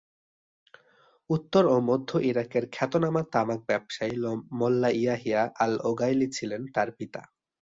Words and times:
উত্তর 1.29 1.63
ও 1.65 1.75
মধ্য 1.81 2.09
ইরাকের 2.21 2.65
খ্যাতনামা 2.71 3.21
তামাক 3.33 3.59
ব্যবসায়ী 3.67 4.15
মোল্লা 4.51 4.89
ইয়াহিয়া 4.93 5.41
আল-ওগাইলি 5.59 6.27
ছিলেন 6.31 6.61
তার 6.73 6.89
পিতা। 6.91 7.21